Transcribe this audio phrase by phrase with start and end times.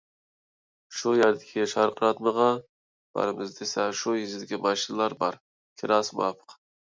[0.99, 2.47] شۇ يەردىكى شارقىراتمىغا
[3.19, 5.41] بارىمىز دېسە، شۇ يېزىدا ماشىنىلار بار،
[5.83, 6.59] كىراسى مۇۋاپىق.